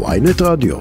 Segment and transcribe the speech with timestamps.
[0.00, 0.76] ויינט רדיו.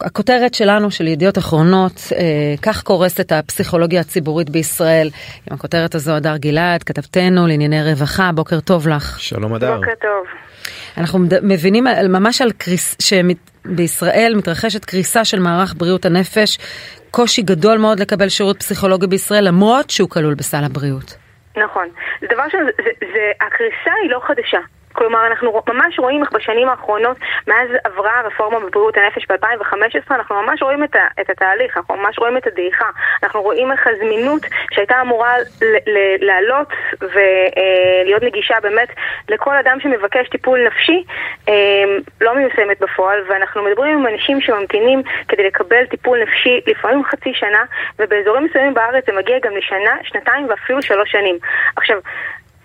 [0.00, 5.08] הכותרת שלנו, של ידיעות אחרונות, אה, כך קורסת הפסיכולוגיה הציבורית בישראל.
[5.50, 9.20] עם הכותרת הזו, הדר גלעד, כתבתנו לענייני רווחה, בוקר טוב לך.
[9.20, 9.76] שלום הדר.
[9.76, 10.26] בוקר טוב.
[10.98, 12.96] אנחנו מבינים על, ממש על קריס...
[13.00, 16.58] שבישראל מתרחשת קריסה של מערך בריאות הנפש,
[17.10, 21.16] קושי גדול מאוד לקבל שירות פסיכולוגי בישראל, למרות שהוא כלול בסל הבריאות.
[21.56, 21.88] נכון.
[22.20, 22.52] זה דבר ש...
[22.52, 24.58] זה, זה, זה, הקריסה היא לא חדשה.
[24.92, 30.62] כלומר, אנחנו ממש רואים איך בשנים האחרונות, מאז עברה הרפורמה בבריאות הנפש ב-2015, אנחנו ממש
[30.62, 32.90] רואים את, ה- את התהליך, אנחנו ממש רואים את הדעיכה.
[33.22, 35.34] אנחנו רואים איך הזמינות שהייתה אמורה
[36.20, 36.68] לעלות
[37.00, 38.88] ולהיות נגישה באמת
[39.28, 41.04] לכל אדם שמבקש טיפול נפשי,
[41.48, 47.34] אמ, לא מיושמת בפועל, ואנחנו מדברים עם אנשים שממתינים כדי לקבל טיפול נפשי לפעמים חצי
[47.34, 47.64] שנה,
[47.98, 51.38] ובאזורים מסוימים בארץ זה מגיע גם לשנה, שנתיים ואפילו שלוש שנים.
[51.76, 51.96] עכשיו,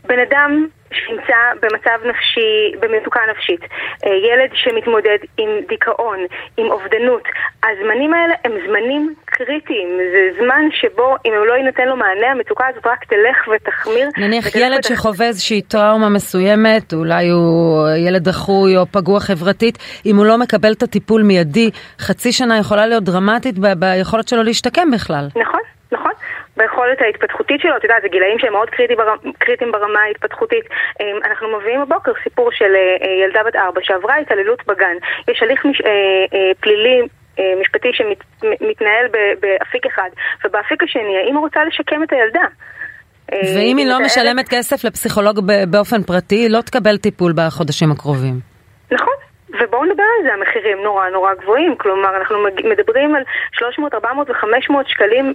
[0.07, 3.61] בן אדם שנמצא במצב נפשי, במצוקה נפשית,
[4.05, 6.19] אה, ילד שמתמודד עם דיכאון,
[6.57, 7.23] עם אובדנות,
[7.63, 12.65] הזמנים האלה הם זמנים קריטיים, זה זמן שבו אם הוא לא יינתן לו מענה, המצוקה
[12.67, 14.09] הזאת רק תלך ותחמיר.
[14.17, 14.89] נניח ילד ותח...
[14.89, 20.71] שחווה איזושהי טראומה מסוימת, אולי הוא ילד דחוי או פגוע חברתית, אם הוא לא מקבל
[20.73, 25.27] את הטיפול מיידי, חצי שנה יכולה להיות דרמטית ביכולת שלו להשתקם בכלל.
[25.35, 25.64] נכון.
[26.57, 30.65] ביכולת ההתפתחותית שלו, את יודעת, זה גילאים שהם מאוד קריטיים, ברמה, קריטיים ברמה ההתפתחותית.
[30.99, 34.97] אמ, אנחנו מביאים בבוקר סיפור של אה, ילדה בת ארבע שעברה התעללות בגן.
[35.27, 35.89] יש הליך מש, אה,
[36.33, 37.01] אה, פלילי
[37.61, 39.05] משפטי שמתנהל
[39.39, 40.09] באפיק אחד,
[40.45, 42.45] ובאפיק השני האמא רוצה לשקם את הילדה.
[43.31, 45.39] ואם היא לא משלמת כסף לפסיכולוג
[45.69, 48.54] באופן פרטי, היא לא תקבל טיפול בחודשים הקרובים.
[49.61, 54.73] ובואו נדבר על זה, המחירים נורא נורא גבוהים, כלומר אנחנו מדברים על 300, 400 ו-500
[54.87, 55.33] שקלים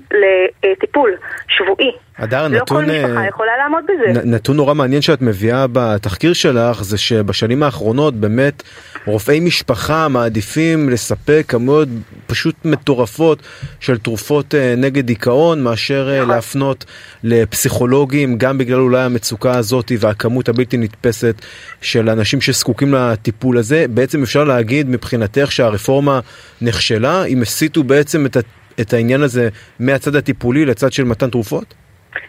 [0.64, 1.16] לטיפול
[1.48, 1.92] שבועי.
[2.18, 2.86] הדר, לא נתון...
[2.86, 4.20] כל משפחה יכולה לעמוד בזה.
[4.24, 8.62] נתון נורא מעניין שאת מביאה בתחקיר שלך זה שבשנים האחרונות באמת
[9.06, 11.88] רופאי משפחה מעדיפים לספק כמויות
[12.26, 13.42] פשוט מטורפות
[13.80, 16.34] של תרופות אה, נגד דיכאון מאשר אה, נכון.
[16.34, 16.84] להפנות
[17.24, 21.34] לפסיכולוגים גם בגלל אולי המצוקה הזאת והכמות הבלתי נתפסת
[21.80, 23.84] של אנשים שזקוקים לטיפול הזה.
[23.90, 26.20] בעצם אפשר להגיד מבחינתך שהרפורמה
[26.62, 28.36] נכשלה, אם הסיטו בעצם את,
[28.80, 29.48] את העניין הזה
[29.80, 31.74] מהצד הטיפולי לצד של מתן תרופות?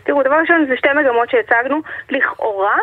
[0.04, 2.78] תראו, דבר ראשון זה שתי מגמות שהצגנו, לכאורה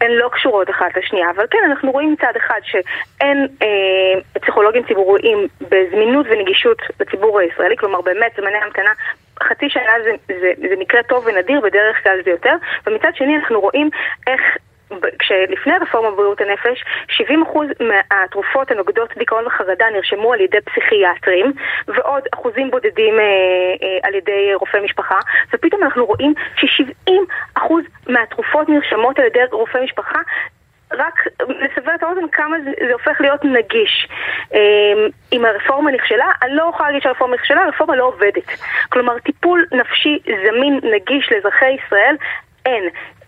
[0.00, 5.46] הן לא קשורות אחת לשנייה, אבל כן, אנחנו רואים מצד אחד שאין אה, פסיכולוגים ציבוריים
[5.60, 8.90] בזמינות ונגישות לציבור הישראלי, כלומר באמת זמני המתנה
[9.42, 10.10] חצי שנה זה,
[10.40, 12.54] זה, זה מקרה טוב ונדיר, בדרך כלל זה יותר,
[12.86, 13.90] ומצד שני אנחנו רואים
[14.26, 14.40] איך
[15.18, 17.24] כשלפני הרפורמה בבריאות הנפש, 70%
[17.80, 21.52] מהתרופות הנוגדות דיכאון וחרדה נרשמו על ידי פסיכיאטרים,
[21.88, 23.24] ועוד אחוזים בודדים אה,
[23.82, 25.18] אה, על ידי רופאי משפחה,
[25.52, 27.60] ופתאום אנחנו רואים ש-70%
[28.06, 30.18] מהתרופות נרשמות על ידי רופאי משפחה,
[30.92, 34.08] רק לסבר את האוזן כמה זה, זה הופך להיות נגיש.
[34.54, 34.60] אה,
[35.32, 38.48] אם הרפורמה נכשלה, אני לא יכולה להגיד שהרפורמה נכשלה, הרפורמה לא עובדת.
[38.88, 42.16] כלומר, טיפול נפשי זמין, נגיש לאזרחי ישראל,
[42.66, 42.84] אין.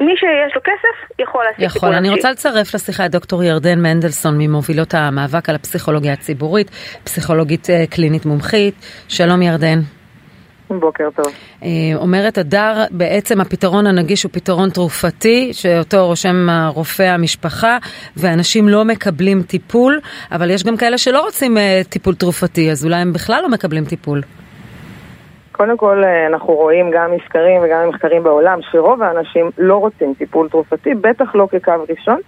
[0.07, 1.95] מי שיש לו כסף יכול להשיג טיפול יכול.
[1.95, 6.71] אני רוצה לצרף לשיחה את דוקטור ירדן מנדלסון ממובילות המאבק על הפסיכולוגיה הציבורית,
[7.05, 8.75] פסיכולוגית אה, קלינית מומחית.
[9.09, 9.79] שלום ירדן.
[10.71, 11.27] בוקר טוב.
[11.63, 17.79] אה, אומרת הדר, בעצם הפתרון הנגיש הוא פתרון תרופתי, שאותו רושם הרופא המשפחה,
[18.17, 20.01] ואנשים לא מקבלים טיפול,
[20.33, 23.85] אבל יש גם כאלה שלא רוצים אה, טיפול תרופתי, אז אולי הם בכלל לא מקבלים
[23.85, 24.23] טיפול.
[25.59, 30.49] קודם כל אה, אנחנו רואים גם מסקרים וגם מחקרים בעולם שרוב האנשים לא רוצים טיפול
[30.49, 32.21] תרופתי, בטח לא כקו ראשון,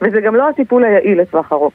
[0.00, 1.72] וזה גם לא הטיפול היעיל לטווח ארוך.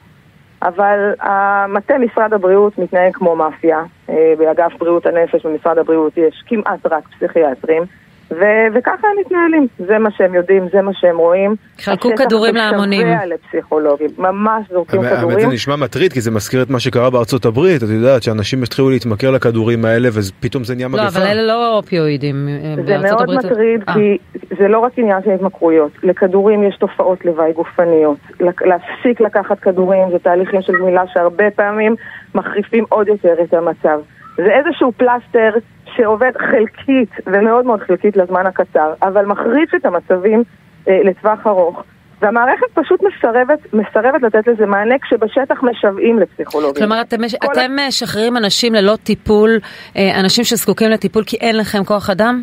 [0.62, 6.86] אבל המטה משרד הבריאות מתנהג כמו מאפיה, אה, באגף בריאות הנפש במשרד הבריאות יש כמעט
[6.86, 7.82] רק פסיכיאטרים.
[8.30, 11.54] ו- וככה הם מתנהלים, זה מה שהם יודעים, זה מה שהם רואים.
[11.78, 13.06] חלקו כדורים להמונים.
[13.06, 15.28] השטח משווה לפסיכולוגים, ממש זורקים כדורים.
[15.28, 18.62] האמת זה נשמע מטריד, כי זה מזכיר את מה שקרה בארצות הברית, את יודעת שאנשים
[18.62, 21.02] התחילו להתמכר לכדורים האלה, ופתאום זה נהיה מגפה.
[21.02, 22.48] לא, אבל אלה לא אופיואידים
[22.86, 23.44] זה מאוד הברית...
[23.44, 23.88] מטריד, 아.
[23.88, 23.94] אה.
[23.94, 24.18] כי
[24.58, 25.92] זה לא רק עניין של התמכרויות.
[26.02, 28.18] לכדורים יש תופעות לוואי גופניות.
[28.40, 31.94] להפסיק לקחת כדורים זה תהליכים של גמילה שהרבה פעמים
[32.34, 34.00] מחריפים עוד יותר את המצב.
[34.36, 35.50] זה איזשהו פלסטר
[35.96, 40.42] שעובד חלקית ומאוד מאוד חלקית לזמן הקצר, אבל מחריף את המצבים
[40.88, 41.82] אה, לטווח ארוך.
[42.22, 46.74] והמערכת פשוט מסרבת, מסרבת לתת לזה מענה כשבשטח משוועים לפסיכולוגים.
[46.74, 47.16] כלומר, אתם,
[47.52, 49.50] אתם משחררים אנשים ללא טיפול,
[49.96, 52.42] אה, אנשים שזקוקים לטיפול כי אין לכם כוח אדם?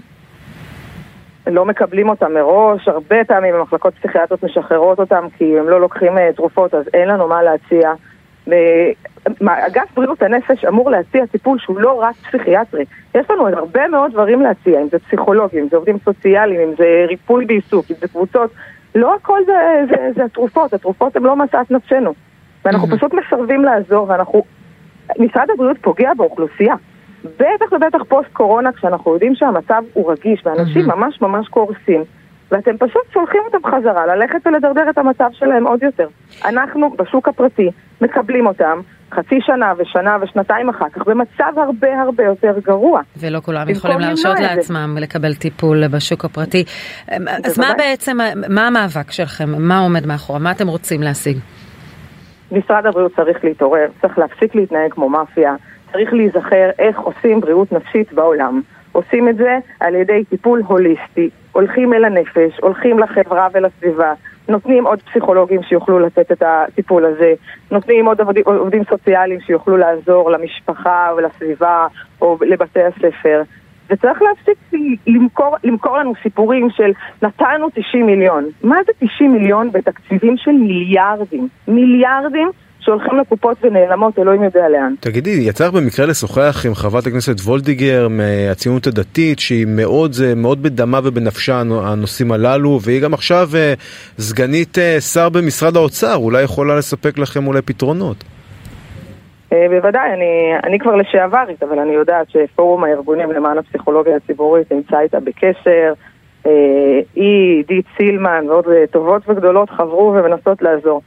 [1.48, 6.34] לא מקבלים אותם מראש, הרבה פעמים המחלקות פסיכיאטריות משחררות אותם כי הם לא לוקחים אה,
[6.36, 7.92] תרופות, אז אין לנו מה להציע.
[9.46, 12.86] אגף בריאות הנפש אמור להציע טיפול שהוא לא רק פסיכיאטרי.
[13.16, 16.76] יש לנו עוד הרבה מאוד דברים להציע, אם זה פסיכולוגים, אם זה עובדים סוציאליים, אם
[16.78, 18.52] זה ריפוי בעיסוק, אם זה קבוצות
[18.96, 19.54] לא הכל זה,
[19.90, 22.14] זה, זה התרופות, התרופות הן לא משאת נפשנו.
[22.66, 22.98] ואנחנו mm-hmm.
[22.98, 24.44] פשוט מסרבים לעזור, ואנחנו...
[25.20, 26.76] משרד הבריאות פוגע באוכלוסייה.
[27.24, 30.96] בטח ובטח פוסט קורונה, כשאנחנו יודעים שהמצב הוא רגיש, ואנשים mm-hmm.
[30.96, 32.04] ממש ממש קורסים.
[32.52, 36.08] ואתם פשוט שולחים אותם חזרה ללכת ולדרדר את המצב שלהם עוד יותר.
[36.46, 37.70] אנחנו בשוק הפרטי
[38.04, 38.80] מקבלים אותם
[39.12, 43.02] חצי שנה ושנה ושנתיים אחר כך במצב הרבה הרבה יותר גרוע.
[43.18, 46.64] ולא כולם יכולים להרשות לעצמם לקבל טיפול בשוק הפרטי.
[47.46, 48.18] אז מה בעצם,
[48.50, 49.50] מה המאבק שלכם?
[49.58, 50.40] מה עומד מאחורה?
[50.40, 51.38] מה אתם רוצים להשיג?
[52.52, 55.56] משרד הבריאות צריך להתעורר, צריך להפסיק להתנהג כמו מאפיה,
[55.92, 58.62] צריך להיזכר איך עושים בריאות נפשית בעולם.
[58.94, 64.14] עושים את זה על ידי טיפול הוליסטי, הולכים אל הנפש, הולכים לחברה ולסביבה,
[64.50, 67.34] נותנים עוד פסיכולוגים שיוכלו לתת את הטיפול הזה,
[67.72, 71.88] נותנים עוד עובדים, עובדים סוציאליים שיוכלו לעזור למשפחה ולסביבה
[72.22, 73.42] או לבתי הספר.
[73.90, 74.58] וצריך להפסיק
[75.08, 76.92] למכור, למכור לנו סיפורים של
[77.22, 78.46] נתנו 90 מיליון.
[78.64, 81.48] מה זה 90 מיליון בתקציבים של מיליארדים?
[81.68, 82.52] מיליארדים
[82.84, 84.94] שהולכים לקופות ונעלמות, אלוהים יודע לאן.
[85.00, 91.00] תגידי, יצא לך במקרה לשוחח עם חברת הכנסת וולדיגר מהציונות הדתית, שהיא מאוד, מאוד בדמה
[91.04, 93.74] ובנפשה הנושאים הללו, והיא גם עכשיו אה,
[94.18, 98.24] סגנית אה, שר במשרד האוצר, אולי יכולה לספק לכם אולי פתרונות.
[99.54, 105.00] אה, בוודאי, אני, אני כבר לשעברית, אבל אני יודעת שפורום הארגונים למען הפסיכולוגיה הציבורית נמצא
[105.00, 105.94] איתה בקשר.
[107.16, 111.02] היא, עידית סילמן ועוד טובות וגדולות חברו ומנסות לעזור.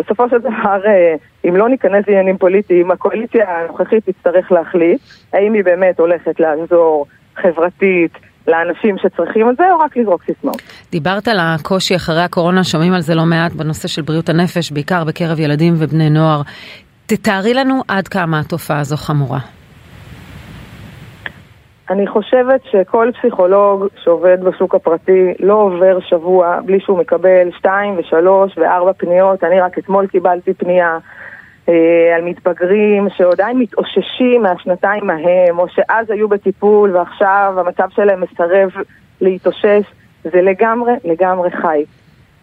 [0.00, 1.14] בסופו של דבר, אה,
[1.48, 5.00] אם לא ניכנס לעניינים פוליטיים, הקואליציה הנוכחית תצטרך להחליט
[5.32, 7.06] האם היא באמת הולכת לעזור
[7.36, 8.12] חברתית
[8.48, 10.62] לאנשים שצריכים את זה, או רק לזרוק סיסמאות.
[10.92, 15.04] דיברת על הקושי אחרי הקורונה, שומעים על זה לא מעט בנושא של בריאות הנפש, בעיקר
[15.04, 16.42] בקרב ילדים ובני נוער.
[17.06, 19.38] תתארי לנו עד כמה התופעה הזו חמורה.
[21.90, 28.58] אני חושבת שכל פסיכולוג שעובד בשוק הפרטי לא עובר שבוע בלי שהוא מקבל שתיים ושלוש
[28.58, 29.44] וארבע פניות.
[29.44, 30.98] אני רק אתמול קיבלתי פנייה
[31.68, 38.70] אה, על מתבגרים שעדיין מתאוששים מהשנתיים ההם, או שאז היו בטיפול ועכשיו המצב שלהם מסרב
[39.20, 39.84] להתאושש.
[40.24, 41.84] זה לגמרי לגמרי חי.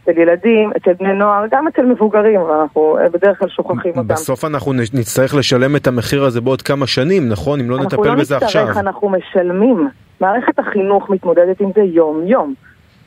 [0.10, 4.08] אצל ילדים, אצל בני נוער, גם אצל מבוגרים, ואנחנו אה, בדרך כלל שוכחים אותם.
[4.08, 7.60] בסוף אנחנו נצטרך לשלם את המחיר הזה בעוד כמה שנים, נכון?
[7.60, 8.62] אם לא נטפל לא בזה עכשיו.
[8.62, 9.90] אנחנו לא נצטרך, אנחנו משלמים.
[10.22, 12.54] מערכת החינוך מתמודדת עם זה יום-יום.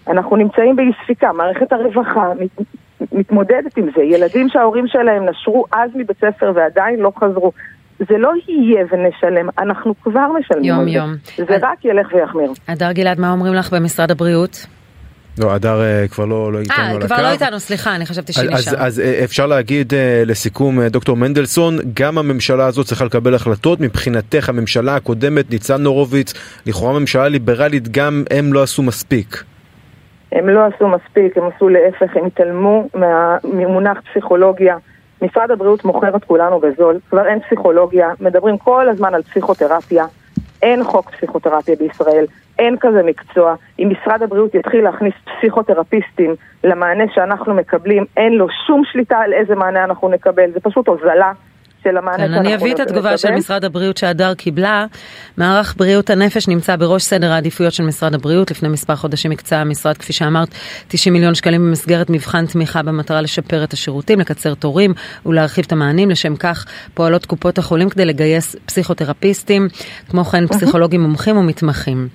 [0.08, 2.66] אנחנו נמצאים באי ספיקה, מערכת הרווחה מת,
[3.12, 4.02] מתמודדת עם זה.
[4.02, 7.52] ילדים שההורים שלהם נשרו אז מבית ספר ועדיין לא חזרו.
[7.98, 11.14] זה לא יהיה ונשלם, אנחנו כבר משלמים יום יום.
[11.36, 11.56] זה.
[11.62, 12.52] רק ילך ויחמיר.
[12.68, 14.66] הדר גלעד, מה אומרים לך במשרד הבריאות?
[15.38, 17.02] לא, הדר אה, כבר לא, לא איתנו על הקו.
[17.02, 18.74] אה, כבר לא איתנו, סליחה, אני חשבתי שהיא נשאר.
[18.74, 19.92] אז, אז אה, אפשר להגיד
[20.26, 23.80] לסיכום, דוקטור מנדלסון, גם הממשלה הזאת צריכה לקבל החלטות.
[23.80, 26.34] מבחינתך, הממשלה הקודמת, ניצן הורוביץ,
[26.66, 29.44] לכאורה ממשלה ליברלית, גם הם לא עשו מספיק.
[30.32, 32.88] הם לא עשו מספיק, הם עשו להפך, הם התעלמו
[33.44, 34.76] ממונח פסיכולוגיה.
[35.22, 40.04] משרד הבריאות מוכר את כולנו בזול, כבר אין פסיכולוגיה, מדברים כל הזמן על פסיכותרפיה.
[40.62, 42.24] אין חוק פסיכותרפיה בישראל,
[42.58, 43.54] אין כזה מקצוע.
[43.78, 46.34] אם משרד הבריאות יתחיל להכניס פסיכותרפיסטים
[46.64, 51.32] למענה שאנחנו מקבלים, אין לו שום שליטה על איזה מענה אנחנו נקבל, זה פשוט הוזלה
[51.84, 54.86] של המענה כן, שאנחנו אני אביא את התגובה של משרד הבריאות שהדר קיבלה.
[55.36, 58.50] מערך בריאות הנפש נמצא בראש סדר העדיפויות של משרד הבריאות.
[58.50, 60.48] לפני מספר חודשים הקצה המשרד, כפי שאמרת,
[60.88, 64.94] 90 מיליון שקלים במסגרת מבחן תמיכה במטרה לשפר את השירותים, לקצר תורים
[65.26, 66.10] ולהרחיב את המענים.
[66.10, 69.68] לשם כך פועלות קופות החולים כדי לגייס פסיכותרפיסטים,
[70.08, 72.08] כמו כן פסיכולוגים מומחים ומתמחים.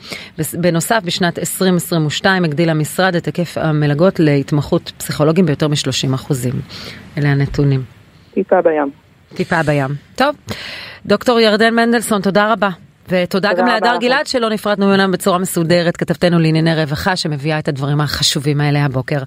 [0.53, 6.33] בנוסף, בשנת 2022 הגדיל המשרד את היקף המלגות להתמחות פסיכולוגים ביותר מ-30
[7.17, 7.83] אלה הנתונים.
[8.33, 9.04] טיפה בים.
[9.35, 9.95] טיפה בים.
[10.15, 10.35] טוב,
[11.05, 12.69] דוקטור ירדן מנדלסון, תודה רבה.
[13.09, 18.01] ותודה גם להדר גלעד שלא נפרדנו ממנו בצורה מסודרת, כתבתנו לענייני רווחה שמביאה את הדברים
[18.01, 19.19] החשובים האלה הבוקר.